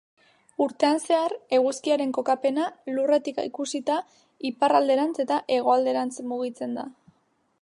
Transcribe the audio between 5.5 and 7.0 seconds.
hegoalderantz mugitzen da.